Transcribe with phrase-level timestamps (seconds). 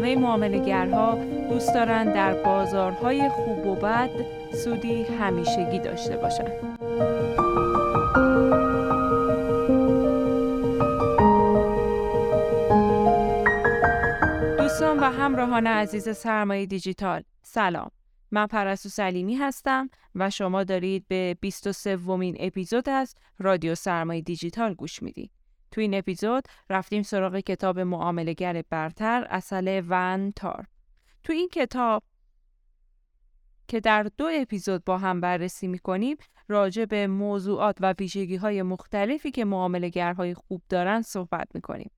[0.00, 1.18] همه معاملگرها
[1.50, 4.10] دوست دارند در بازارهای خوب و بد
[4.52, 6.52] سودی همیشگی داشته باشند.
[15.10, 17.90] همراهان عزیز سرمایه دیجیتال سلام
[18.30, 24.74] من پرستو سلیمی هستم و شما دارید به 23 ومین اپیزود از رادیو سرمایه دیجیتال
[24.74, 25.30] گوش می‌دید.
[25.70, 30.66] تو این اپیزود رفتیم سراغ کتاب معاملگر برتر اصل ون تار.
[31.22, 32.02] تو این کتاب
[33.68, 36.16] که در دو اپیزود با هم بررسی می‌کنیم
[36.48, 41.90] راجع به موضوعات و ویژگی های مختلفی که معاملگرهای خوب دارن صحبت می‌کنیم.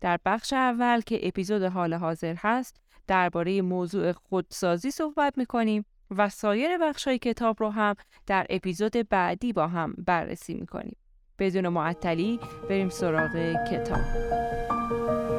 [0.00, 6.78] در بخش اول که اپیزود حال حاضر هست درباره موضوع خودسازی صحبت می‌کنیم و سایر
[6.78, 7.94] بخش های کتاب رو هم
[8.26, 10.96] در اپیزود بعدی با هم بررسی می‌کنیم.
[11.38, 15.37] بدون معطلی بریم سراغ کتاب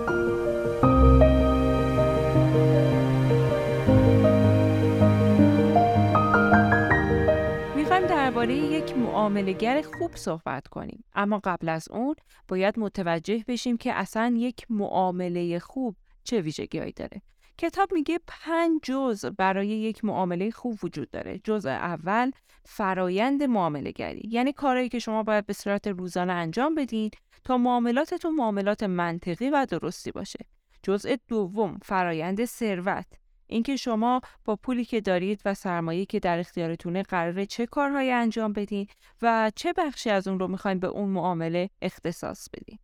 [8.49, 12.15] درباره یک معاملگر خوب صحبت کنیم اما قبل از اون
[12.47, 17.21] باید متوجه بشیم که اصلا یک معامله خوب چه ویژگیهایی داره
[17.57, 21.39] کتاب میگه پنج جز برای یک معامله خوب وجود داره.
[21.43, 22.31] جزء اول
[22.65, 27.11] فرایند معامله گری یعنی کارهایی که شما باید به صورت روزانه انجام بدین
[27.43, 30.39] تا معاملاتتون معاملات منطقی و درستی باشه.
[30.83, 33.07] جزء دوم فرایند ثروت
[33.49, 38.53] اینکه شما با پولی که دارید و سرمایه که در اختیارتونه قراره چه کارهایی انجام
[38.53, 38.87] بدین
[39.21, 42.79] و چه بخشی از اون رو می‌خواین به اون معامله اختصاص بدین.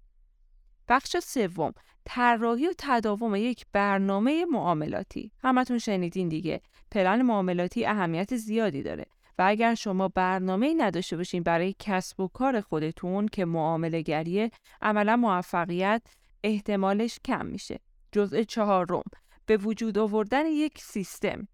[0.88, 1.74] بخش سوم
[2.06, 9.06] طراحی و تداوم یک برنامه معاملاتی همتون شنیدین دیگه پلن معاملاتی اهمیت زیادی داره
[9.38, 14.52] و اگر شما برنامه نداشته باشین برای کسب و کار خودتون که معامله گریه
[14.82, 16.02] عملا موفقیت
[16.44, 17.80] احتمالش کم میشه
[18.12, 19.04] جزء چهارم
[19.46, 21.48] به وجود آوردن یک سیستم.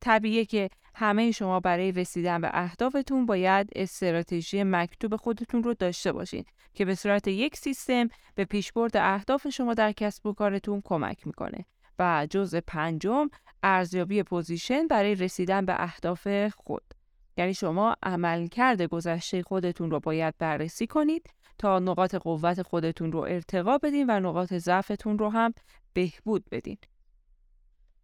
[0.00, 6.44] طبیعیه که همه شما برای رسیدن به اهدافتون باید استراتژی مکتوب خودتون رو داشته باشین
[6.74, 11.64] که به صورت یک سیستم به پیشبرد اهداف شما در کسب و کارتون کمک می‌کنه
[11.98, 13.28] و جزء پنجم
[13.62, 16.94] ارزیابی پوزیشن برای رسیدن به اهداف خود.
[17.36, 23.78] یعنی شما عملکرد گذشته خودتون رو باید بررسی کنید تا نقاط قوت خودتون رو ارتقا
[23.78, 25.54] بدین و نقاط ضعفتون رو هم
[25.92, 26.78] بهبود بدین.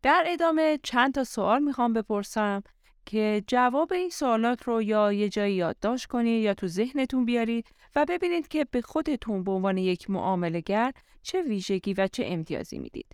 [0.05, 2.63] در ادامه چند تا سوال می‌خوام بپرسم
[3.07, 7.67] که جواب این سوالات رو یا یه جایی یادداشت کنید یا تو ذهنتون بیارید
[7.97, 10.93] و ببینید که به خودتون به عنوان یک معاملهگر
[11.23, 13.07] چه ویژگی و چه امتیازی می‌دید.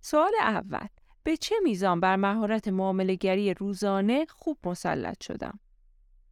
[0.00, 0.86] سوال اول
[1.24, 5.58] به چه میزان بر مهارت معاملهگری روزانه خوب مسلط شدم؟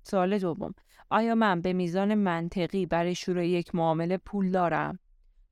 [0.02, 0.74] سوال دوم
[1.10, 4.98] آیا من به میزان منطقی برای شروع یک معامله پول دارم؟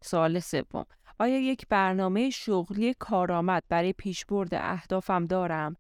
[0.03, 0.87] سوال سوم
[1.19, 5.77] آیا یک برنامه شغلی کارآمد برای پیشبرد اهدافم دارم؟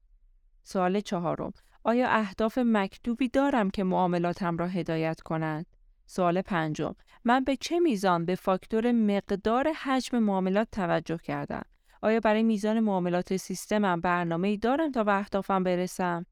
[0.63, 1.53] سوال چهارم
[1.85, 5.67] آیا اهداف مکتوبی دارم که معاملاتم را هدایت کنند؟
[6.07, 6.95] سوال پنجم
[7.25, 11.65] من به چه میزان به فاکتور مقدار حجم معاملات توجه کردم؟
[12.03, 16.27] آیا برای میزان معاملات سیستمم برنامه ای دارم تا به اهدافم برسم؟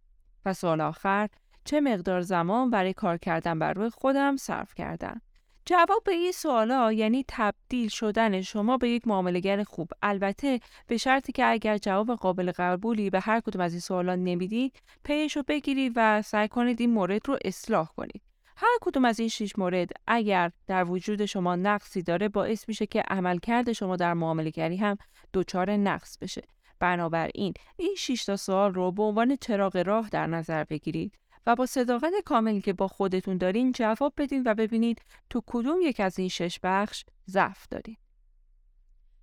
[0.45, 1.29] و سوال آخر
[1.65, 5.21] چه مقدار زمان برای کار کردن بر روی خودم صرف کردم؟
[5.69, 9.91] جواب به این سوالا یعنی تبدیل شدن شما به یک معاملگر خوب.
[10.03, 14.83] البته به شرطی که اگر جواب قابل قبولی به هر کدوم از این سوالا نمی‌دید
[15.05, 18.23] پیش رو بگیرید و سعی کنید این مورد رو اصلاح کنید.
[18.57, 23.01] هر کدوم از این شش مورد اگر در وجود شما نقصی داره باعث میشه که
[23.01, 24.97] عملکرد شما در معاملگری هم
[25.35, 26.43] دچار نقص بشه.
[26.79, 31.19] بنابراین این 6 تا سوال رو به عنوان چراغ راه در نظر بگیرید.
[31.47, 36.01] و با صداقت کاملی که با خودتون دارین جواب بدین و ببینید تو کدوم یک
[36.01, 37.97] از این شش بخش ضعف دارین.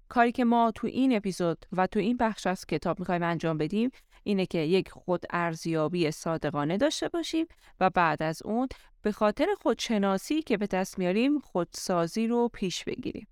[0.09, 3.91] کاری که ما تو این اپیزود و تو این بخش از کتاب می‌خوایم انجام بدیم
[4.23, 7.46] اینه که یک خود ارزیابی صادقانه داشته باشیم
[7.79, 8.67] و بعد از اون
[9.02, 13.28] به خاطر خودشناسی که به دست میاریم خودسازی رو پیش بگیریم.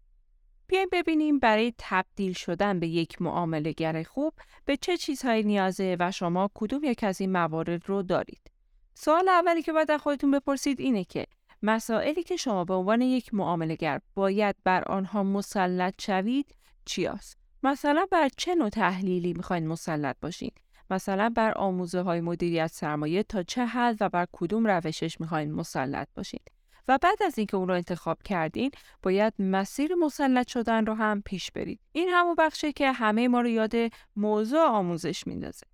[0.68, 4.34] بیایم ببینیم برای تبدیل شدن به یک معاملهگر خوب
[4.66, 8.51] به چه چیزهایی نیازه و شما کدوم یک از این موارد رو دارید.
[8.94, 11.26] سوال اولی که باید خودتون بپرسید اینه که
[11.64, 16.56] مسائلی که شما به عنوان یک معاملهگر باید بر آنها مسلط شوید
[16.86, 20.52] چی است؟ مثلا بر چه نوع تحلیلی می‌خواین مسلط باشین؟
[20.90, 26.08] مثلا بر آموزه های مدیریت سرمایه تا چه حد و بر کدوم روشش می‌خواین مسلط
[26.16, 26.40] باشین؟
[26.88, 28.72] و بعد از اینکه اون رو انتخاب کردین
[29.04, 33.48] باید مسیر مسلط شدن رو هم پیش برید این همون بخشه که همه ما رو
[33.48, 33.74] یاد
[34.16, 35.71] موضوع آموزش میندازه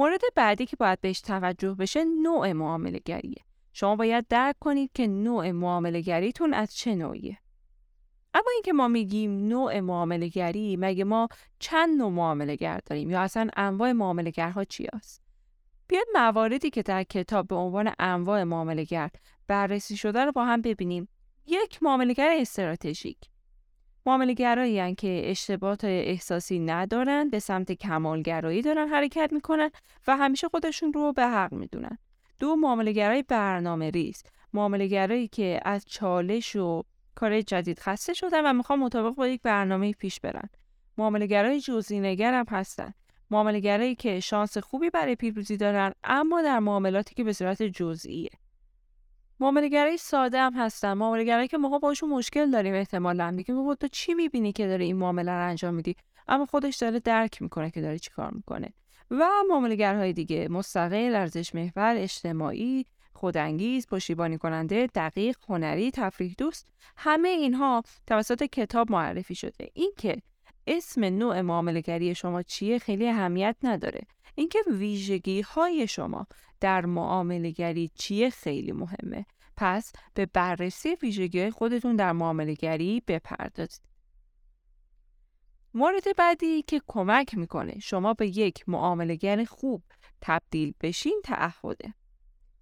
[0.00, 5.06] مورد بعدی که باید بهش توجه بشه نوع معامله گریه شما باید درک کنید که
[5.06, 7.38] نوع معامله گریتون از چه نوعیه
[8.34, 13.20] اما اینکه ما میگیم نوع معامله گری مگه ما چند نوع معامله گر داریم یا
[13.20, 15.22] اصلا انواع معامله گرها چی هست؟
[15.88, 19.10] بیاید مواردی که در کتاب به عنوان انواع معامله گر
[19.46, 21.08] بررسی شده رو با هم ببینیم.
[21.46, 23.18] یک معاملهگر استراتژیک
[24.06, 29.70] معاملهگرایی که اشتباهات احساسی ندارن به سمت کمالگرایی دارن حرکت می‌کنن
[30.06, 31.98] و همیشه خودشون رو به حق می‌دونن.
[32.38, 34.22] دو معاملهگرای برنامه ریز.
[34.52, 36.82] معاملهگرایی که از چالش و
[37.14, 40.48] کار جدید خسته شدن و می‌خوان مطابق با یک برنامه پیش برن.
[40.98, 42.94] معاملهگرای جزئینه‌گر هم هستن.
[43.30, 48.30] معاملهگرایی که شانس خوبی برای پیروزی دارن اما در معاملاتی که به صورت جزئیه.
[49.40, 50.92] معاملهگرای ساده هم هستن.
[50.92, 53.30] معاملهگرایی که ما باشون مشکل داریم احتمالاً.
[53.30, 55.96] میگیم تو چی می‌بینی که داره این معامله رو انجام میدی؟
[56.28, 58.72] اما خودش داره درک می‌کنه که داره چیکار می‌کنه.
[59.10, 67.28] و معاملهگرهای دیگه مستقل ارزش محور اجتماعی خودانگیز پشتیبانی کننده دقیق هنری تفریح دوست همه
[67.28, 69.70] اینها توسط کتاب معرفی شده.
[69.74, 70.22] اینکه
[70.66, 74.00] اسم نوع معاملهگری شما چیه خیلی اهمیت نداره.
[74.34, 76.26] اینکه ویژگی های شما
[76.60, 83.90] در معاملهگری چیه خیلی مهمه پس به بررسی ویژگی خودتون در معاملهگری بپردازید
[85.74, 89.82] مورد بعدی که کمک می‌کنه شما به یک معاملهگر خوب
[90.20, 91.94] تبدیل بشین تعهده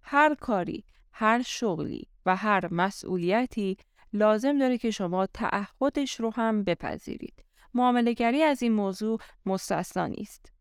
[0.02, 3.76] هر کاری، هر شغلی و هر مسئولیتی
[4.12, 7.44] لازم داره که شما تعهدش رو هم بپذیرید.
[7.74, 10.52] معاملهگری از این موضوع مستثنا نیست.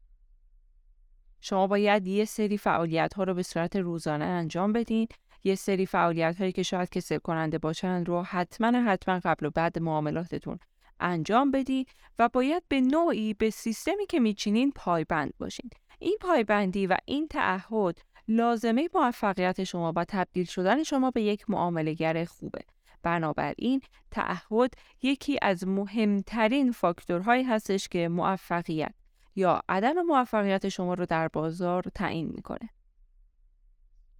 [1.41, 5.07] شما باید یه سری فعالیت ها رو به صورت روزانه انجام بدین
[5.43, 9.79] یه سری فعالیت هایی که شاید کسل کننده باشن رو حتما حتما قبل و بعد
[9.79, 10.59] معاملاتتون
[10.99, 11.85] انجام بدین
[12.19, 15.69] و باید به نوعی به سیستمی که میچینین پایبند باشین
[15.99, 22.25] این پایبندی و این تعهد لازمه موفقیت شما و تبدیل شدن شما به یک معاملهگر
[22.25, 22.59] خوبه.
[23.03, 23.81] بنابراین
[24.11, 28.93] تعهد یکی از مهمترین فاکتورهایی هستش که موفقیت
[29.37, 32.69] یا عدم موفقیت شما رو در بازار تعیین می‌کنه.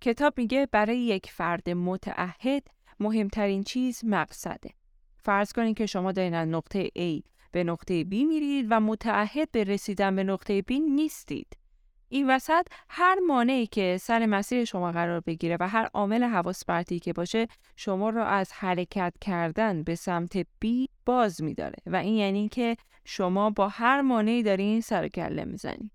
[0.02, 2.68] کتاب میگه برای یک فرد متعهد
[3.00, 4.70] مهمترین چیز مقصده.
[5.18, 9.64] فرض کنید که شما دارین از نقطه A به نقطه B میرید و متعهد به
[9.64, 11.58] رسیدن به نقطه B نیستید.
[12.10, 17.00] این وسط هر مانعی که سر مسیر شما قرار بگیره و هر عامل حواس پرتی
[17.00, 22.50] که باشه شما رو از حرکت کردن به سمت بی باز میداره و این یعنی
[22.50, 22.78] که
[23.10, 25.92] شما با هر مانعی دارین سر کله می‌زنی.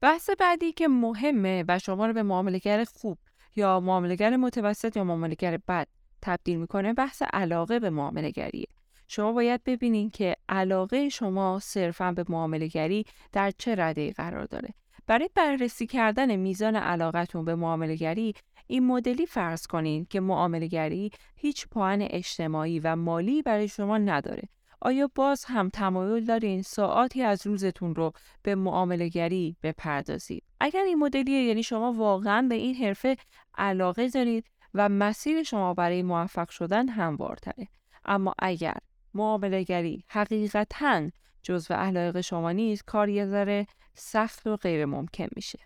[0.00, 3.18] بحث بعدی که مهمه و شما رو به معاملهگر خوب
[3.56, 5.88] یا معاملهگر متوسط یا معاملهگر بد
[6.22, 8.66] تبدیل می‌کنه بحث علاقه به معاملهگریه.
[9.08, 14.74] شما باید ببینید که علاقه شما صرفا به معاملهگری در چه رده قرار داره.
[15.06, 18.34] برای بررسی کردن میزان علاقتون به معاملهگری
[18.66, 24.48] این مدلی فرض کنین که معاملهگری هیچ پوان اجتماعی و مالی برای شما نداره.
[24.84, 31.42] آیا باز هم تمایل دارین ساعتی از روزتون رو به معاملهگری بپردازید؟ اگر این مدلیه
[31.42, 33.16] یعنی شما واقعا به این حرفه
[33.54, 34.44] علاقه دارید
[34.74, 37.68] و مسیر شما برای موفق شدن هموارتره.
[38.04, 38.76] اما اگر
[39.14, 41.10] معاملهگری حقیقتا
[41.42, 45.58] جزو اخلاق شما نیست کار یه ذره سخت و غیر ممکن میشه.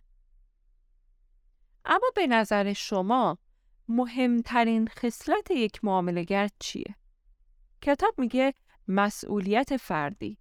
[1.84, 3.38] اما به نظر شما
[3.88, 6.94] مهمترین خصلت یک معاملهگر چیه؟
[7.82, 8.54] کتاب میگه
[8.88, 10.38] مسئولیت فردی.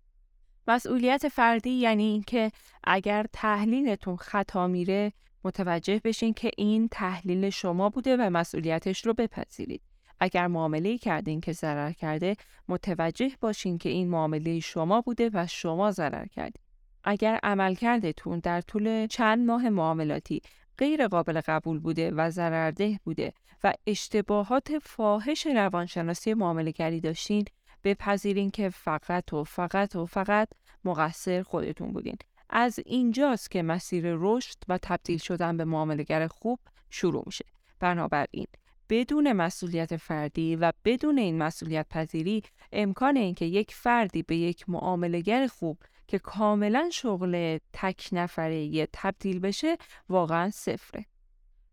[0.68, 2.52] مسئولیت فردی یعنی اینکه
[2.84, 5.14] اگر تحلیلتون خطا میره
[5.44, 9.82] متوجه بشین که این تحلیل شما بوده و مسئولیتش رو بپذیرید.
[10.20, 12.36] اگر معامله کردین که ضرر کرده
[12.68, 16.62] متوجه باشین که این معامله شما بوده و شما ضرر کردید.
[17.04, 20.42] اگر عملکردتون در طول چند ماه معاملاتی
[20.78, 27.46] غیر قابل قبول بوده و ضررده بوده و اشتباهات فاحش روانشناسی معامله داشتین
[27.84, 30.50] بپذیرین که فقط و فقط و فقط
[30.84, 32.18] مقصر خودتون بودین.
[32.50, 37.46] از اینجاست که مسیر رشد و تبدیل شدن به معاملهگر خوب شروع میشه.
[37.80, 38.48] بنابراین
[38.90, 45.48] بدون مسئولیت فردی و بدون این مسئولیت پذیری امکان اینکه یک فردی به یک معاملهگر
[45.48, 49.78] خوب که کاملا شغل تک نفره یه تبدیل بشه
[50.10, 51.06] واقعا صفره.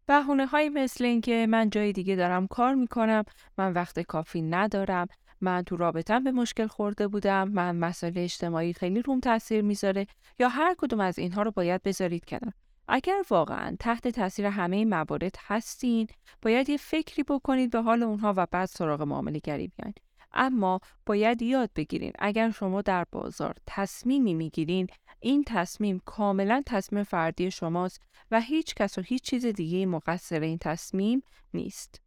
[0.06, 3.24] بهونه های مثل اینکه من جای دیگه دارم کار می‌کنم،
[3.58, 5.06] من وقت کافی ندارم،
[5.44, 10.06] من تو رابطم به مشکل خورده بودم، من مسائل اجتماعی خیلی روم تاثیر می‌ذاره
[10.38, 12.52] یا هر کدوم از اینها رو باید بذارید کنار.
[12.88, 16.06] اگر واقعا تحت تاثیر همه این موارد هستین
[16.42, 19.94] باید یه فکری بکنید به حال اونها و بعد سراغ معامله گری بیاین
[20.32, 24.86] اما باید یاد بگیرین اگر شما در بازار تصمیمی می‌گیرین
[25.20, 30.58] این تصمیم کاملا تصمیم فردی شماست و هیچ کس و هیچ چیز دیگه مقصر این
[30.58, 31.22] تصمیم
[31.54, 32.03] نیست.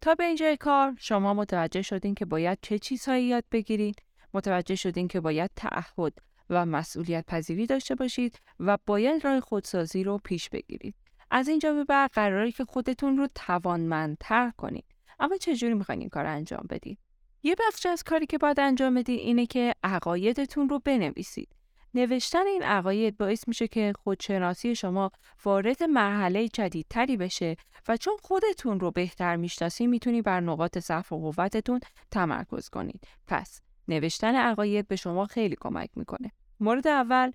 [0.00, 4.02] تا به اینجای کار شما متوجه شدین که باید چه چیزهایی یاد بگیرید،
[4.34, 6.18] متوجه شدین که باید تعهد
[6.50, 10.94] و مسئولیت پذیری داشته باشید و باید راه خودسازی رو پیش بگیرید.
[11.30, 14.84] از اینجا به بعد قراره که خودتون رو توانمندتر کنید.
[15.20, 16.98] اما چجوری می‌خواین این کار انجام بدید؟
[17.42, 21.48] یه بخش از کاری که باید انجام بدید اینه که عقایدتون رو بنویسید.
[21.94, 25.10] نوشتن این عقاید باعث میشه که خودشناسی شما
[25.44, 27.56] وارد مرحله جدیدتری بشه
[27.88, 31.80] و چون خودتون رو بهتر می‌شناسی می‌تونی بر نقاط ضعف و قوتتون
[32.10, 33.08] تمرکز کنید.
[33.26, 36.30] پس نوشتن عقاید به شما خیلی کمک می‌کنه.
[36.60, 37.32] مورد اول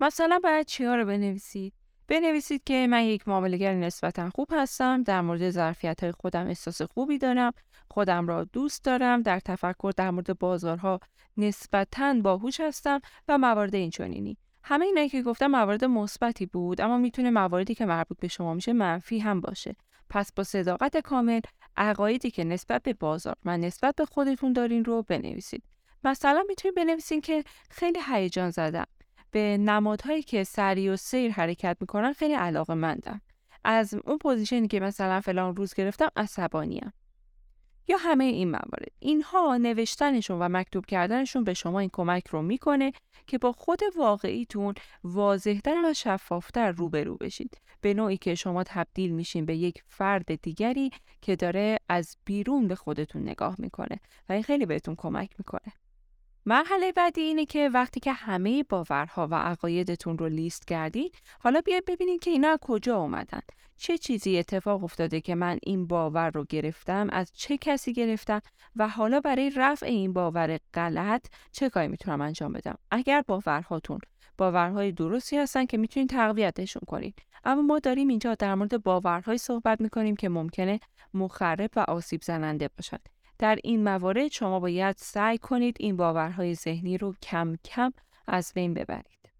[0.00, 1.74] مثلا باید چیا رو بنویسید؟
[2.08, 7.18] بنویسید که من یک معاملهگر نسبتا خوب هستم در مورد ظرفیت های خودم احساس خوبی
[7.18, 7.52] دارم
[7.92, 11.00] خودم را دوست دارم در تفکر در مورد بازارها
[11.36, 14.36] نسبتا باهوش هستم و موارد اینچنینی.
[14.64, 18.72] همه اینایی که گفتم موارد مثبتی بود اما می‌تونه مواردی که مربوط به شما میشه
[18.72, 19.76] منفی هم باشه.
[20.10, 21.40] پس با صداقت کامل
[21.76, 25.62] عقایدی که نسبت به بازار و نسبت به خودتون دارین رو بنویسید.
[26.04, 28.86] مثلا می‌تونید بنویسین که خیلی هیجان زدم.
[29.30, 33.20] به نمادهایی که سریع السیر حرکت می‌کنن خیلی علاقه مندم
[33.64, 36.92] از اون position ی که مثلا فلان روز گرفتم عصبانیم.
[37.88, 38.92] یا همه این موارد.
[38.98, 42.92] اینها نوشتنشون و مکتوب کردنشون به شما این کمک رو می‌کنه
[43.26, 44.74] که با خود واقعیتون
[45.04, 47.60] واضحتر و شفافتر روبرو بشید.
[47.80, 50.90] به نوعی که شما تبدیل میشین به یک فرد دیگری
[51.22, 55.72] که داره از بیرون به خودتون نگاه می‌کنه و این خیلی بهتون کمک می‌کنه.
[56.46, 61.84] مرحله بعدی اینه که وقتی که همه باورها و عقایدتون رو لیست کردید حالا بیاید
[61.84, 63.40] ببینید که اینا کجا اومدن.
[63.76, 68.40] چه چیزی اتفاق افتاده که من این باور رو گرفتم از چه کسی گرفتم
[68.76, 73.98] و حالا برای رفع این باور غلط چه کاری می‌تونم انجام بدم؟ اگر باورهاتون
[74.38, 79.80] باورهای درستی هستن که می‌تونید تقویتشون کنید اما ما داریم اینجا در مورد باورهای صحبت
[79.80, 80.80] می‌کنیم که ممکنه
[81.14, 83.00] مخرب و آسیب زننده باشد
[83.38, 87.92] در این موارد شما باید سعی کنید این باورهای ذهنی رو کم کم
[88.26, 89.30] از بین ببرید.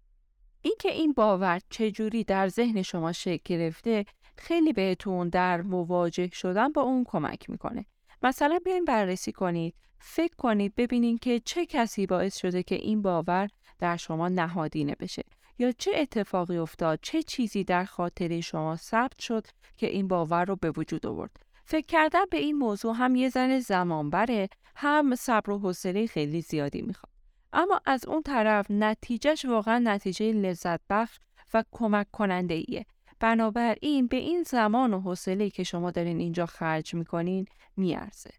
[0.61, 4.05] اینکه این باور چجوری در ذهن شما شکل گرفته
[4.37, 7.85] خیلی بهتون در مواجه شدن با اون کمک می‌کنه.
[8.23, 13.49] مثلا بیاین بررسی کنید، فکر کنید ببینید که چه کسی باعث شده که این باور
[13.79, 15.23] در شما نهادینه بشه
[15.59, 19.47] یا چه اتفاقی افتاد، چه چیزی در خاطر شما ثبت شد
[19.77, 21.37] که این باور رو به وجود آورد.
[21.65, 26.41] فکر کردن به این موضوع هم یه زن زمان بره هم صبر و حوصله خیلی
[26.41, 27.13] زیادی می‌خواد.
[27.53, 31.19] اما از اون طرف نتیجهش واقعا نتیجه لذت بخش
[31.53, 32.85] و کمک کننده ایه
[33.19, 37.45] بنابراین به این زمان و حوصله که شما دارین اینجا خرج می‌کنین
[37.77, 38.29] میارزه.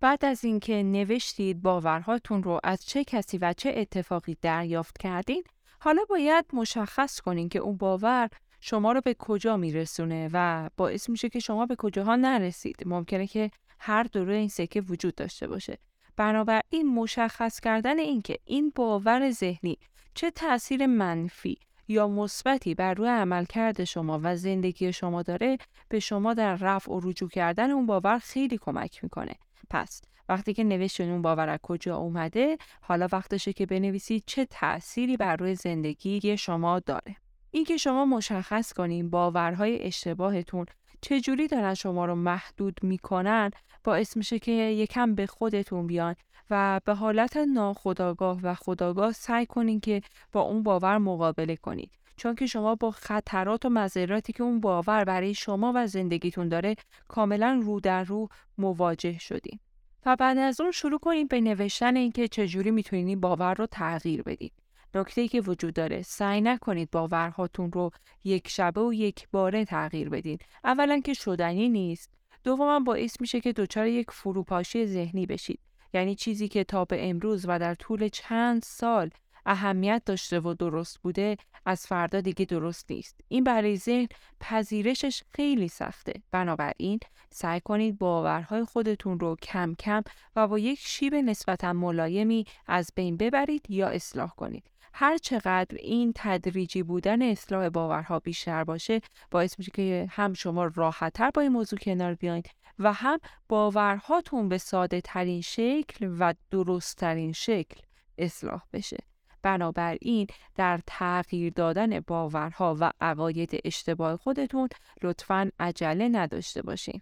[0.00, 5.44] بعد از اینکه نوشتید باورهاتون رو از چه کسی و چه اتفاقی دریافت کردین
[5.80, 11.28] حالا باید مشخص کنین که اون باور شما رو به کجا میرسونه و باعث میشه
[11.28, 15.78] که شما به کجاها نرسید؟ ممکنه که هر دوره این سکه وجود داشته باشه.
[16.16, 19.78] بنابراین مشخص کردن اینکه این باور ذهنی
[20.14, 26.34] چه تاثیر منفی یا مثبتی بر روی عملکرد شما و زندگی شما داره به شما
[26.34, 29.34] در رفع و رجوع کردن اون باور خیلی کمک می‌کنه.
[29.70, 35.16] پس وقتی که نوشتین اون باور از کجا اومده حالا وقتشه که بنویسید چه تأثیری
[35.16, 37.16] بر روی زندگی شما داره.
[37.50, 40.66] اینکه شما مشخص کنین باورهای اشتباهتون
[41.00, 43.50] چجوری دارن شما رو محدود می‌کنن
[43.84, 46.14] باعث میشه که یکم به خودتون بیان
[46.50, 50.02] و به حالت ناخداگاه و خداگاه سعی کنین که
[50.32, 51.90] با اون باور مقابله کنید.
[52.16, 56.76] چون که شما با خطرات و مذراتی که اون باور برای شما و زندگیتون داره
[57.08, 58.28] کاملا رو در رو
[58.58, 59.58] مواجه شدین.
[60.06, 64.22] و بعد از اون شروع کنید به نوشتن اینکه چجوری می‌تونید این باور رو تغییر
[64.22, 64.52] بدید
[64.98, 66.02] نکته که وجود داره.
[66.02, 67.90] سعی نکنید باورهاتون رو
[68.24, 70.38] یک شبه و یک باره تغییر بدین.
[70.64, 72.10] اولا که شدنی نیست.
[72.44, 75.60] دوما باعث میشه که دچار یک فروپاشی ذهنی بشید.
[75.94, 79.10] یعنی چیزی که تا به امروز و در طول چند سال
[79.46, 81.36] اهمیت داشته و درست بوده
[81.66, 83.20] از فردا دیگه درست نیست.
[83.28, 84.06] این برای ذهن
[84.40, 86.12] پذیرشش خیلی سخته.
[86.30, 87.00] بنابراین
[87.30, 90.02] سعی کنید باورهای خودتون رو کم کم
[90.36, 94.70] و با یک شیب نسبتا ملایمی از بین ببرید یا اصلاح کنید.
[94.94, 101.30] هر چقدر این تدریجی بودن اصلاح باورها بیشتر باشه باعث میشه که هم شما راحتتر
[101.30, 102.42] با این موضوع کنار بیاین
[102.78, 103.18] و هم
[103.48, 107.80] باورهاتون به ساده ترین شکل و درست ترین شکل
[108.18, 108.96] اصلاح بشه
[109.42, 114.68] بنابراین در تغییر دادن باورها و عقاید اشتباه خودتون
[115.02, 117.00] لطفا عجله نداشته باشین.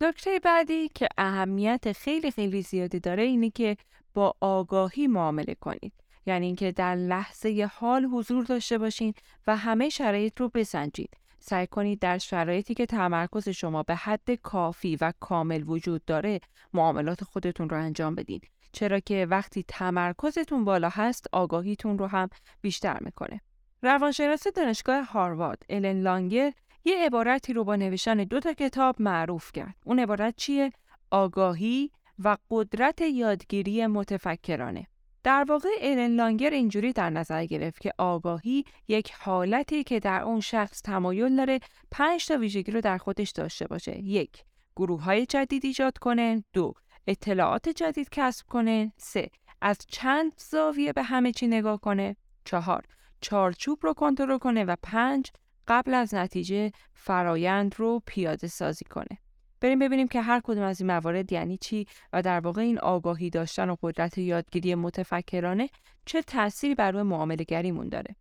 [0.00, 3.76] نکته بعدی که اهمیت خیلی خیلی زیادی داره اینه که
[4.14, 5.92] با آگاهی معامله کنید.
[6.26, 9.14] یعنی اینکه در لحظه حال حضور داشته باشین
[9.46, 11.16] و همه شرایط رو بسنجید.
[11.38, 16.40] سعی کنید در شرایطی که تمرکز شما به حد کافی و کامل وجود داره
[16.74, 18.40] معاملات خودتون رو انجام بدین.
[18.72, 22.28] چرا که وقتی تمرکزتون بالا هست آگاهیتون رو هم
[22.60, 23.40] بیشتر می‌کنه.
[23.82, 26.52] روانشناس دانشگاه هاروارد الن لانگر
[26.84, 29.74] یه عبارتی رو با نوشتن دو تا کتاب معروف کرد.
[29.84, 30.72] اون عبارت چیه؟
[31.10, 34.86] آگاهی و قدرت یادگیری متفکرانه.
[35.24, 40.40] در واقع ایلن لانگر اینجوری در نظر گرفت که آگاهی یک حالتی که در اون
[40.40, 41.60] شخص تمایل داره
[41.90, 43.98] پنج تا ویژگی رو در خودش داشته باشه.
[43.98, 44.44] یک،
[44.76, 46.44] گروه های جدید ایجاد کنه.
[46.52, 46.74] دو،
[47.06, 48.92] اطلاعات جدید کسب کنه.
[48.96, 52.16] سه، از چند زاویه به همه چی نگاه کنه.
[52.44, 52.84] چهار،
[53.20, 55.30] چارچوب رو کنترل کنه و پنج،
[55.68, 59.18] قبل از نتیجه فرایند رو پیاده سازی کنه.
[59.62, 63.30] بریم ببینیم که هر کدوم از این موارد یعنی چی و در واقع این آگاهی
[63.30, 65.68] داشتن و قدرت یادگیری متفکرانه
[66.04, 67.44] چه تأثیری بر روی معامله
[67.90, 68.16] داره.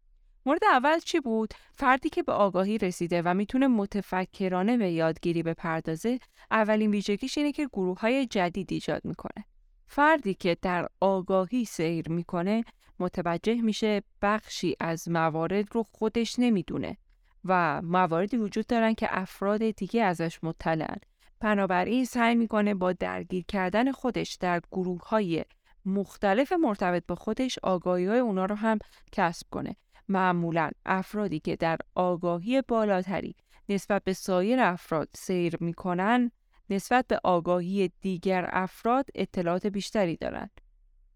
[0.46, 6.20] مورد اول چی بود؟ فردی که به آگاهی رسیده و می‌تونه متفکرانه به یادگیری بپردازه،
[6.52, 9.46] اولین ویژگیش اینه که گروه های جدید ایجاد می‌کنه.
[9.88, 12.64] فردی که در آگاهی سیر می‌کنه
[13.00, 16.98] متوجه میشه بخشی از موارد رو خودش نمی‌دونه
[17.46, 20.98] و مواردی وجود دارن که افراد دیگه ازش مطلعن
[21.42, 25.46] بنابراین سعی می‌کنه با درگیر کردن خودش در گروه های
[25.86, 28.80] مختلف مرتبط با خودش آگاهی های اونا رو هم
[29.12, 29.76] کسب کنه.
[30.10, 33.36] معمولا افرادی که در آگاهی بالاتری
[33.70, 36.32] نسبت به سایر افراد سیر می‌کنن
[36.70, 40.62] نسبت به آگاهی دیگر افراد اطلاعات بیشتری دارند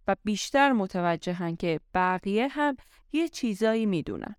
[0.08, 2.76] و بیشتر متوجهن که بقیه هم
[3.14, 4.36] یه چیزایی می‌دونن.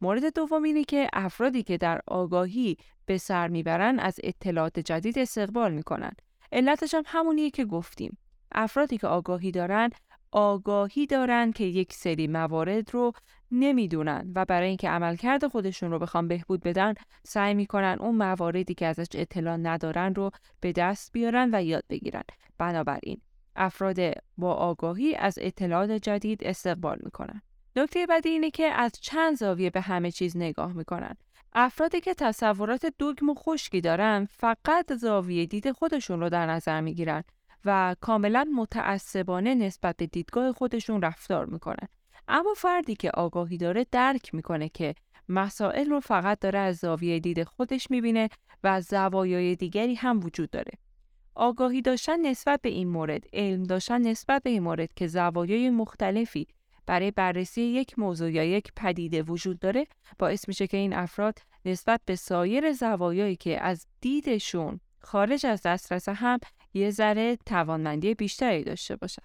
[0.00, 5.72] مورد دوم اینه که افرادی که در آگاهی به سر می‌برن از اطلاعات جدید استقبال
[5.72, 6.12] می‌کنن.
[6.52, 8.18] علتش هم همونیه که گفتیم.
[8.52, 9.90] افرادی که آگاهی دارن
[10.32, 13.12] آگاهی دارن که یک سری موارد رو
[13.50, 18.86] نمی‌دونن و برای اینکه عملکرد خودشون رو بخوام بهبود بدن سعی می‌کنن اون مواردی که
[18.86, 22.22] ازش اطلاع ندارن رو به دست بیارن و یاد بگیرن.
[22.58, 23.20] بنابراین
[23.56, 23.98] افراد
[24.38, 27.42] با آگاهی از اطلاعات جدید استقبال می‌کنن.
[27.76, 31.16] نکته بعدی اینه که از چند زاویه به همه چیز نگاه می‌کنن.
[31.56, 37.24] افرادی که تصورات دوگم و خشکی دارن فقط زاویه دید خودشون رو در نظر می‌گیرن
[37.64, 41.88] و کاملا متعصبانه نسبت به دیدگاه خودشون رفتار می‌کنن.
[42.28, 44.94] اما فردی که آگاهی داره درک می‌کنه که
[45.28, 48.28] مسائل رو فقط داره از زاویه دید خودش می‌بینه
[48.64, 50.72] و زوایای دیگری هم وجود داره.
[51.34, 56.46] آگاهی داشتن نسبت به این مورد، علم داشتن نسبت به این مورد که زوایای مختلفی
[56.86, 59.86] برای بررسی یک موضوع یا یک پدیده وجود داره
[60.18, 66.08] باعث میشه که این افراد نسبت به سایر زوایایی که از دیدشون خارج از دسترس
[66.08, 66.38] هم
[66.74, 69.22] یه ذره توانمندی بیشتری داشته باشن.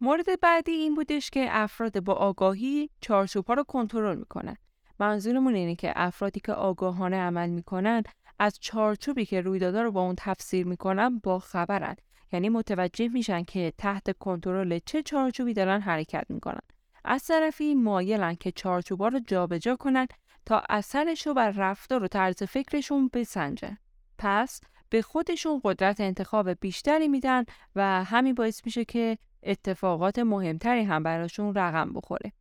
[0.00, 4.56] مورد بعدی این بودش که افراد با آگاهی چارچوبها رو کنترل می‌کنن.
[4.98, 8.02] منظورمون اینه که افرادی که آگاهانه عمل می‌کنن
[8.38, 11.96] از چارچوبی که رویدادها رو با اون تفسیر می‌کنن با خبرن.
[12.32, 16.60] یعنی متوجه میشن که تحت کنترل چه چارچوبی دارن حرکت می‌کنن.
[17.06, 20.06] از طرفی مایلن که چارچوبا رو جابجا کنن
[20.46, 23.78] تا اثرش رو بر رفتار و طرز فکرشون بسنجن.
[24.18, 27.44] پس به خودشون قدرت انتخاب بیشتری میدن
[27.76, 32.32] و همین باعث میشه که اتفاقات مهمتری هم براشون رقم بخوره.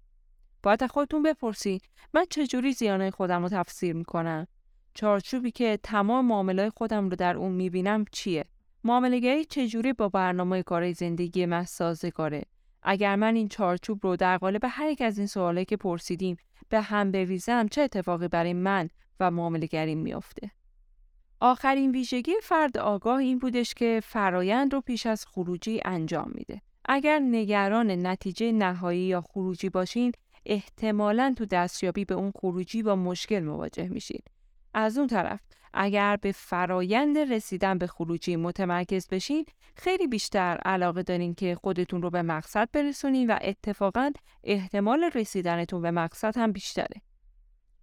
[0.63, 1.81] باید خودتون بپرسید
[2.13, 4.47] من چجوری زیانه خودم رو تفسیر می‌کنم؟
[4.93, 8.45] چارچوبی که تمام معاملای خودم رو در اون می‌بینم چیه؟
[8.83, 12.43] معاملگری چجوری با برنامه کار زندگی من سازگاره؟
[12.87, 16.37] اگر من این چارچوب رو در قالب هر یک از این سوالایی که پرسیدیم
[16.69, 20.51] به هم بریزم چه اتفاقی برای من و معاملگریم میافته؟
[21.39, 26.61] آخرین ویژگی فرد آگاه این بودش که فرایند رو پیش از خروجی انجام میده.
[26.85, 30.11] اگر نگران نتیجه نهایی یا خروجی باشین،
[30.45, 34.21] احتمالاً تو دستیابی به اون خروجی با مشکل مواجه میشین.
[34.73, 35.39] از اون طرف
[35.75, 42.09] اگر به فرایند رسیدن به خروجی متمرکز بشین خیلی بیشتر علاقه دارین که خودتون رو
[42.09, 44.11] به مقصد برسونین و اتفاقا
[44.43, 47.01] احتمال رسیدنتون به مقصد هم بیشتره.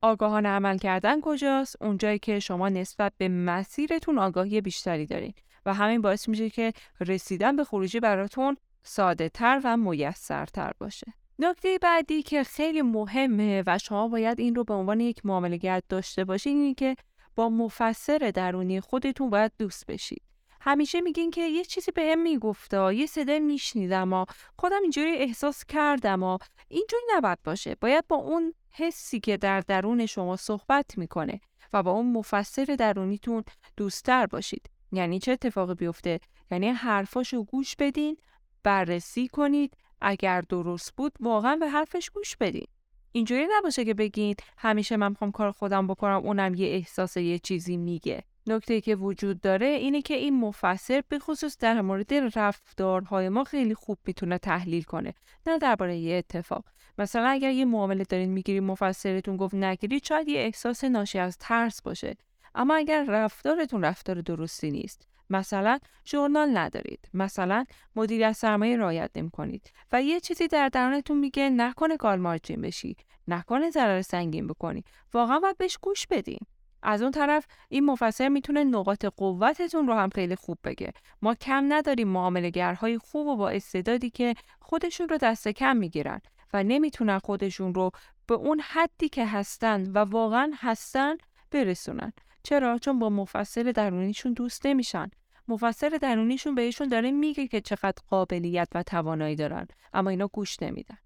[0.02, 5.34] آگاهانه عمل کردن کجاست؟ اونجایی که شما نسبت به مسیرتون آگاهی بیشتری دارین
[5.66, 11.12] و همین باعث میشه که رسیدن به خروجی براتون ساده تر و میسرتر باشه.
[11.38, 16.24] نکته بعدی که خیلی مهمه و شما باید این رو به عنوان یک معاملهگر داشته
[16.24, 16.96] باشین اینه که
[17.36, 20.22] با مفسر درونی خودتون باید دوست بشید.
[20.60, 24.24] همیشه میگین که یه چیزی بهم می‌گفته یه صدای میشنیدم و
[24.58, 27.74] خودم اینجوری احساس کردم و اینجوری نباید باشه.
[27.74, 31.40] باید با اون حسی که در درون شما صحبت می‌کنه
[31.72, 33.44] و با اون مفسر درونیتون
[33.76, 34.70] دوستتر باشید.
[34.92, 38.16] یعنی چه اتفاقی بیفته؟ یعنی حرفاشو گوش بدین
[38.62, 39.76] بررسی کنید.
[40.00, 42.66] اگر درست بود واقعا به حرفش گوش بدین.
[43.12, 47.76] اینجوری نباشه که بگید همیشه من می‌خوام کار خودم بکنم اونم یه احساس یه چیزی
[47.76, 48.22] میگه.
[48.46, 53.74] نکته که وجود داره اینه که این مفسر به خصوص در مورد رفتارهای ما خیلی
[53.74, 55.14] خوب می‌تونه تحلیل کنه
[55.46, 56.64] نه درباره یه اتفاق.
[56.98, 61.82] مثلا اگر یه معامله دارین می‌گیری مفسرتون گفت نگیرید شاید یه احساس ناشی از ترس
[61.82, 62.16] باشه.
[62.54, 67.64] اما اگر رفتارتون رفتار درستی نیست مثلا ژورنال ندارید مثلا
[67.96, 72.96] مدیریت سرمایه رعایت کنید و یه چیزی در درونتون میگه نکنه کال مارجین بشی
[73.28, 76.40] نکنه ضرر سنگین بکنی واقعا باید بهش گوش بدین.
[76.82, 80.92] از اون طرف این مفسر می‌تونه نقاط قوتتون رو هم خیلی خوب بگه.
[81.22, 86.20] ما کم نداریم معاملهگرهای خوب و با استعدادی که خودشون رو دست کم می‌گیرن
[86.52, 87.90] و نمی‌تونن خودشون رو
[88.26, 91.16] به اون حدی که هستن و واقعا هستن
[91.50, 92.12] برسونن.
[92.42, 95.10] چرا؟ چون با مفسر درونیشون دوست نمیشن.
[95.48, 100.98] مفسر درونیشون بهشون داره میگه که چقدر قابلیت و توانایی دارن اما اینا گوش نمیدن.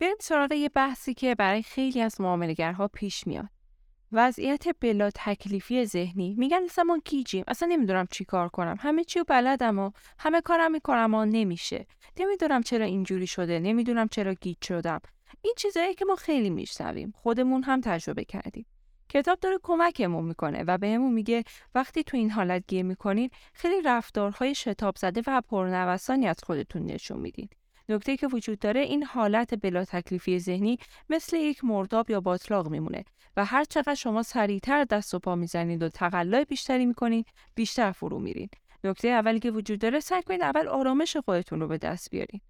[0.00, 3.48] بریم سراغ یه بحثی که برای خیلی از معاملگرها پیش میاد.
[4.12, 6.34] وضعیت بلا تکلیفی ذهنی.
[6.38, 7.44] میگن اصلا ما گیجیم.
[7.48, 8.76] اصلا نمی‌دونم چی کار کنم.
[8.80, 11.86] همه چیو بلدم و همه کارم می‌کنم و نمیشه.
[12.16, 13.58] نمی‌دونم چرا اینجوری شده.
[13.58, 15.00] نمی‌دونم چرا گیج شدم.
[15.42, 17.12] این چیزایی که ما خیلی میشنویم.
[17.16, 18.66] خودمون هم تجربه کردیم.
[19.10, 21.44] کتاب داره کمکمون می‌کنه و بهمون میگه
[21.74, 27.20] وقتی تو این حالت گیر می‌کنین خیلی رفتارهای شتاب زده و پرنوسانی از خودتون نشون
[27.20, 27.48] میدین.
[27.88, 33.04] نکته که وجود داره این حالت بلا تکلیفی ذهنی مثل یک مرداب یا باطلاق میمونه
[33.36, 38.18] و هر چقدر شما سریعتر دست و پا می‌زنید و تقلای بیشتری می‌کنید بیشتر فرو
[38.18, 38.48] میرین
[38.84, 42.40] نکته اولی که وجود داره سعی کنید اول آرامش خودتون رو به دست بیارین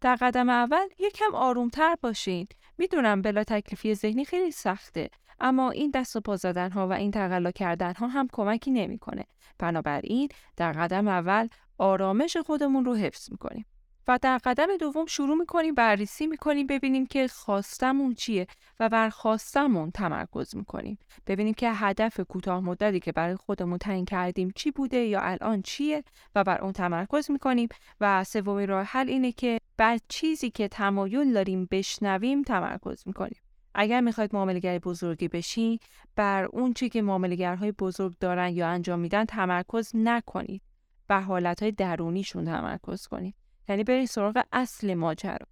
[0.00, 2.46] در قدم اول یکم آرومتر باشین.
[2.78, 7.10] می‌دونم بلا تکلیفی ذهنی خیلی سخته اما این دست و پا زدن ها و این
[7.10, 9.24] تقلا کردن ها هم کمکی نمی‌کنه.
[9.58, 11.48] بنابراین در قدم اول
[11.78, 13.66] آرامش خودمون رو حفظ می‌کنیم
[14.08, 18.46] و در قدم دوم شروع می‌کنیم بررسی می‌کنیم ببینیم که خواستمون چیه
[18.80, 20.98] و بر خواستمون تمرکز می‌کنیم.
[21.26, 26.04] ببینیم که هدف کوتاه مدتی که برای خودمون تعیین کردیم چی بوده یا الان چیه
[26.34, 27.68] و بر اون تمرکز می‌کنیم.
[28.00, 33.40] و سومین راه حل اینه که بر چیزی که تمایل داریم بشنویم تمرکز می‌کنیم.
[33.74, 35.78] اگر می‌خواید معاملگر بزرگی بشین
[36.16, 40.62] بر اون چی که معاملگرهای بزرگ دارن یا انجام میدن تمرکز نکنید
[41.08, 43.34] بر حالتهای درونیشون تمرکز کنید.
[43.68, 45.46] یعنی برید سراغ اصل ماجرا.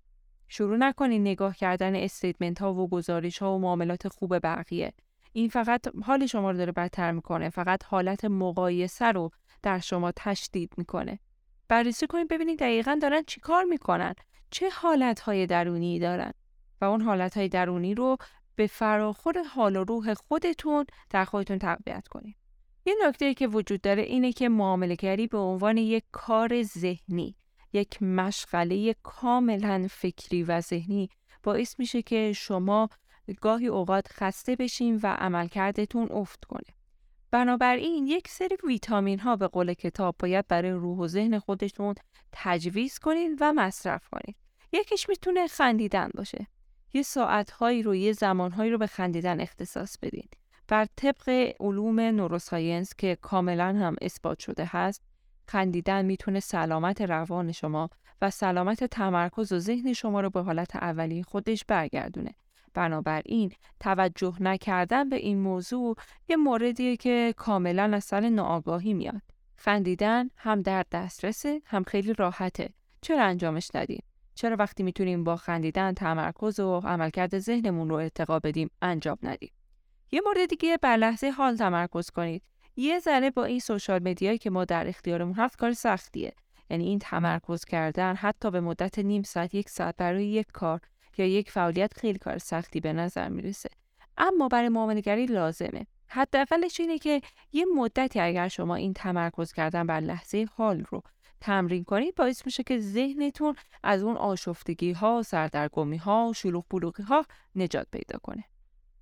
[0.48, 4.92] شروع نکنید نگاه کردن استیتمنت ها و گزارش ها و معاملات خوب بقیه.
[5.32, 9.30] این فقط حال شما رو داره بدتر می‌کنه فقط حالت مقایسه رو
[9.62, 11.18] در شما تشدید می‌کنه.
[11.68, 14.14] بررسی کنید ببینید دقیقا دارن چی کار می‌کنن؟
[14.50, 16.32] چه حالت های درونی دارن؟
[16.80, 18.16] و اون حالت های درونی رو
[18.56, 22.36] به فراخور حال و روح خودتون در خودتون تقویت کنید
[22.86, 27.36] یه نکته که وجود داره اینه که معاملهگری به عنوان یک کار ذهنی
[27.72, 31.10] یک مشغله کاملا فکری و ذهنی
[31.42, 32.88] باعث میشه که شما
[33.40, 36.74] گاهی اوقات خسته بشین و عملکردتون افت کنه.
[37.30, 41.94] بنابراین یک سری ویتامین ها به قول کتاب باید برای روح و ذهن خودتون
[42.32, 44.36] تجویز کنید و مصرف کنید.
[44.72, 46.46] یکیش می‌تونه خندیدن باشه.
[46.92, 50.28] یه ساعتهایی رو یه زمانهایی رو به خندیدن اختصاص بدین.
[50.68, 55.02] بر طبق علوم نوروساینس که کاملا هم اثبات شده هست
[55.46, 57.90] خندیدن می‌تونه سلامت روان شما
[58.22, 62.34] و سلامت تمرکز و ذهن شما رو به حالت اولی خودش برگردونه.
[62.74, 65.96] بنابراین توجه نکردن به این موضوع
[66.28, 69.22] یه موردیه که کاملا از سر ناآگاهی میاد.
[69.56, 72.68] خندیدن هم در دسترسه هم خیلی راحته.
[73.00, 74.02] چرا انجامش ندیم؟
[74.38, 79.50] چرا وقتی می‌تونیم با خندیدن تمرکز و عملکرد ذهنمون رو ارتقا بدیم انجام ندیم؟
[80.12, 82.42] یه مورد دیگه بر لحظه حال تمرکز کنید.
[82.76, 86.32] یه ذره با این سوشال مدیایی که ما در اختیارمون هست کار سختیه
[86.70, 90.80] یعنی این تمرکز کردن حتی به مدت نیم ساعت یک ساعت برای یک کار
[91.18, 93.68] یا یک فعالیت خیلی کار سختی به نظر می‌رسه
[94.18, 97.20] اما برای معاملهگری لازمه حداقلش اینه که
[97.52, 101.02] یه مدتی اگر شما این تمرکز کردن بر لحظه حال رو
[101.40, 107.24] تمرین کنید باعث میشه که ذهنتون از اون آشفتگی ها، سردرگمی ها شلوغ بلوغی ها
[107.54, 108.44] نجات پیدا کنه.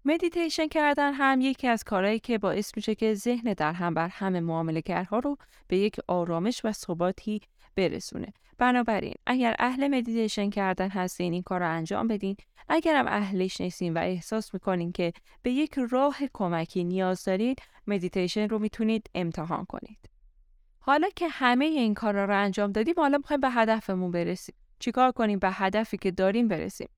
[0.04, 4.40] مدیتیشن کردن هم یکی از کارهایی که باعث میشه که ذهن در هم بر همه
[4.40, 5.36] معاملهگرها رو
[5.68, 7.40] به یک آرامش و ثباتی
[7.76, 8.32] برسونه.
[8.58, 12.36] بنابراین اگر اهل مدیتیشن کردن هستین این کار رو انجام بدین
[12.68, 18.58] اگرم اهلش نیستین و احساس می‌کنین که به یک راه کمکی نیاز دارید مدیتیشن رو
[18.58, 20.15] می‌تونید امتحان کنید
[20.86, 24.54] حالا که همه این کارا رو انجام دادیم حالا می‌خوایم به هدفمون برسیم.
[24.78, 26.88] چیکار کنیم؟ به هدفی که داریم برسیم.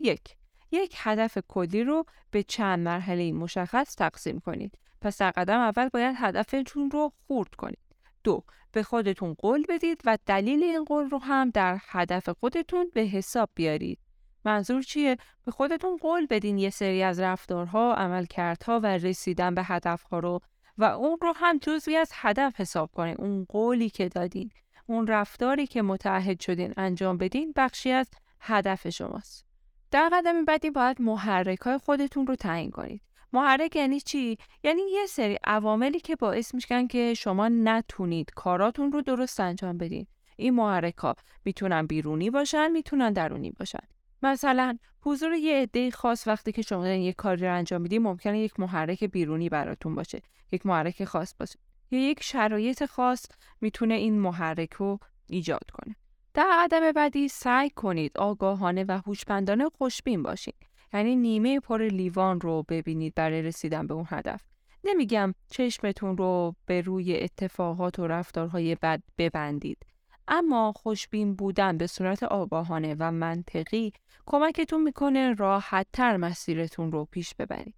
[0.00, 0.36] یک.
[0.72, 4.78] یک هدف کلی رو به چند مرحله مشخص تقسیم کنید.
[5.00, 7.78] پس در قدم اول باید هدفتون رو خورد کنید.
[8.24, 8.44] دو.
[8.72, 13.50] به خودتون قول بدید و دلیل این قول رو هم در هدف خودتون به حساب
[13.54, 13.98] بیارید.
[14.44, 20.18] منظور چیه؟ به خودتون قول بدین یه سری از رفتارها، عملکردها و رسیدن به هدفها
[20.18, 20.40] رو
[20.78, 23.16] و اون رو هم جزوی از هدف حساب کنین.
[23.18, 24.50] اون قولی که دادین،
[24.86, 28.10] اون رفتاری که متعهد شدین انجام بدین بخشی از
[28.40, 29.44] هدف شماست.
[29.90, 33.02] در قدم بعدی باید محرک های خودتون رو تعیین کنید.
[33.32, 39.02] محرک یعنی چی؟ یعنی یه سری عواملی که باعث میشن که شما نتونید کاراتون رو
[39.02, 40.06] درست انجام بدین.
[40.36, 43.86] این محرک ها می‌تونن بیرونی باشن، می‌تونن درونی باشن.
[44.22, 48.60] مثلا حضور یه عده خاص وقتی که شما یک کاری رو انجام میدین ممکنه یک
[48.60, 50.22] محرک بیرونی براتون باشه
[50.54, 51.58] یک محرک خاص باشه.
[51.90, 53.26] یا یک شرایط خاص
[53.60, 55.96] می‌تونه این محرک رو ایجاد کنه.
[56.34, 60.54] در قدم بعدی سعی کنید آگاهانه و هوشمندانه خوشبین باشید.
[60.92, 64.42] یعنی نیمه پر لیوان رو ببینید برای رسیدن به اون هدف.
[64.84, 69.86] نمیگم چشمتون رو به روی اتفاقات و رفتارهای بد ببندید.
[70.28, 73.92] اما خوشبین بودن به صورت آگاهانه و منطقی
[74.26, 77.74] کمکتون می‌کنه راحت تر مسیرتون رو پیش ببرید.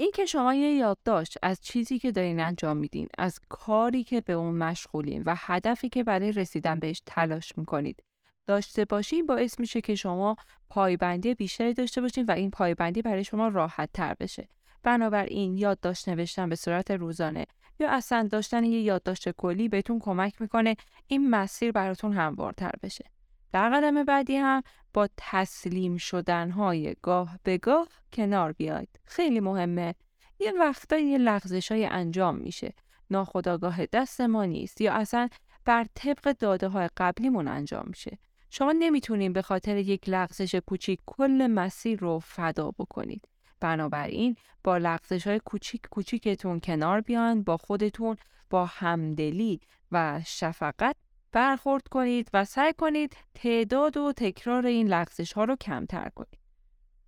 [0.00, 4.32] این که شما یه یادداشت از چیزی که دارین انجام میدین، از کاری که به
[4.32, 8.02] اون مشغولین و هدفی که برای رسیدن بهش تلاش می‌کنید
[8.46, 10.36] داشته باشین باعث میشه که شما
[10.70, 14.48] پایبندی بیشتری داشته باشین و این پایبندی برای شما راحت تر بشه.
[14.82, 17.46] بنابراین یادداشت نوشتن به صورت روزانه
[17.78, 23.04] یا اصلا داشتن یه یادداشت کلی بهتون کمک می‌کنه این مسیر براتون هموارتر بشه.
[23.52, 24.62] در قدم بعدی هم
[24.94, 29.00] با تسلیم شدنهای گاه به گاه کنار بیاید.
[29.04, 29.94] خیلی مهمه.
[30.38, 32.74] یه وقتا یه لغزش های انجام میشه.
[33.10, 35.28] ناخداگاه دست ما نیست یا اصلا
[35.64, 38.18] بر طبق داده های قبلیمون انجام میشه.
[38.50, 43.28] شما نمی‌تونین به خاطر یک لغزش کوچیک کل مسیر رو فدا بکنید.
[43.60, 48.16] بنابراین با لغزش های کوچیک کوچیکتون کنار بیان با خودتون
[48.50, 49.60] با همدلی
[49.92, 50.96] و شفقت
[51.32, 56.40] برخورد کنید و سعی کنید تعداد و تکرار این لغزش ها رو کمتر کنید.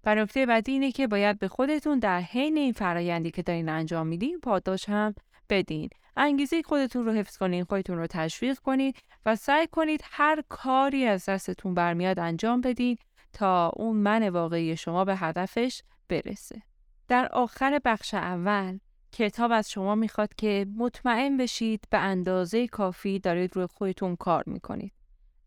[0.04, 4.06] و نکته بعدی اینه که باید به خودتون در حین این فرایندی که دارین انجام
[4.06, 5.14] میدین پاداش هم
[5.50, 5.90] بدین.
[6.16, 11.24] انگیزه خودتون رو حفظ کنید، خودتون رو تشویق کنید و سعی کنید هر کاری از
[11.28, 12.98] دستتون برمیاد انجام بدین
[13.32, 16.62] تا اون من واقعی شما به هدفش برسه.
[17.08, 18.78] در آخر بخش اول
[19.12, 24.92] کتاب از شما می‌خواد که مطمئن بشید به اندازه کافی دارید روی خودتون کار می‌کنید.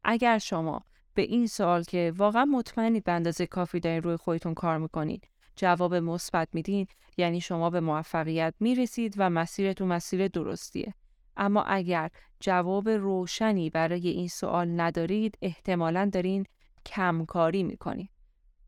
[0.04, 4.78] اگر شما به این سوال که واقعا مطمئنید به اندازه کافی دارید روی خودتون کار
[4.78, 10.94] می‌کنید جواب مثبت میدین یعنی شما به موفقیت می‌رسید و مسیرتون مسیر درستیه.
[11.38, 16.46] اما اگر جواب روشنی برای این سوال ندارید احتمالا دارین
[16.86, 18.10] کمکاری می‌کنید.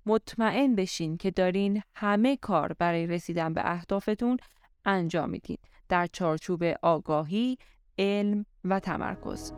[0.06, 4.38] مطمئن بشین که دارین همه کار برای رسیدن به اهدافتون
[4.88, 5.58] انجام میدین
[5.90, 7.58] در چارچوب آگاهی،
[8.00, 9.54] علم و تمرکز.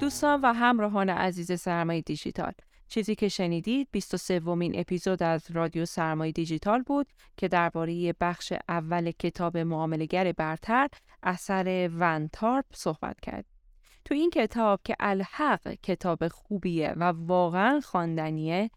[0.00, 2.52] دوستان و همراهان عزیز سرمایه دیجیتال
[2.92, 9.10] چیزی که شنیدید 23 ومین اپیزود از رادیو سرمایه دیجیتال بود که درباره بخش اول
[9.10, 10.88] کتاب معاملگر برتر
[11.22, 13.44] اثر ونتارپ صحبت کرد.
[14.04, 18.70] تو این کتاب که الحق کتاب خوبیه و واقعا خواندنیه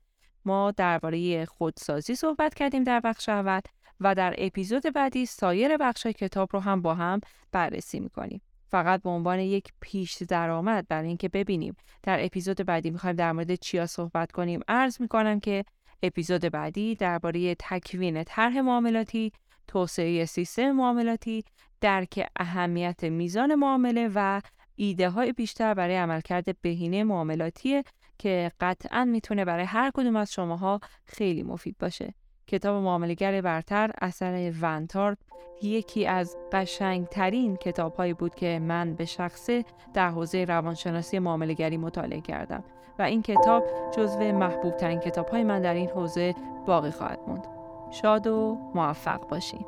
[0.46, 3.62] ما درباره خودسازی صحبت کردیم در بخش اول
[4.00, 7.20] و در اپیزود بعدی سایر بخش کتاب رو هم با هم
[7.52, 8.42] بررسی می‌کنیم.
[8.76, 13.56] فقط به عنوان یک پیش درآمد برای اینکه ببینیم در اپیزود بعدی می‌خوایم در مورد
[13.56, 14.60] چیا صحبت کنیم.
[14.68, 15.66] عرض می‌کنم که
[16.04, 19.32] اپیزود بعدی درباره تکوین طرح معاملاتی
[19.68, 21.44] توسعه سیستم معاملاتی
[21.82, 24.42] درک اهمیت میزان معامله و
[24.76, 27.84] ایده های بیشتر برای عملکرد بهینه معاملاتی
[28.18, 32.14] که قطعا می‌تونه برای هر کدوم از شماها خیلی مفید باشه.
[32.48, 35.18] کتاب معاملگر برتر اثر ونتارد
[35.62, 42.64] یکی از قشنگترین کتابهایی بود که من به شخصه در حوزه روانشناسی معاملگری مطالعه کردم
[43.00, 43.64] و این کتاب
[43.98, 47.48] جزو محبوب ترین کتاب من در این حوزه باقی خواهد موند.
[47.92, 49.66] شاد و موفق باشین.